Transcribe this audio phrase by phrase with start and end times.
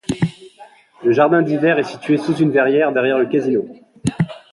[1.03, 3.65] Le jardin d’hiver est situé sous une verrière derrière le casino.